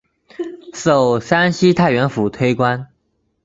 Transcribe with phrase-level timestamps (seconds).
[0.73, 2.87] 授山西太原府推官。